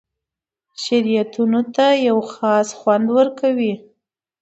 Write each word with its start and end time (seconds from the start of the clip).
شربتونو 0.81 1.61
ته 1.75 1.85
یو 2.07 2.19
خاص 2.33 2.69
خوند 2.79 3.05
ورکوي. 3.17 3.73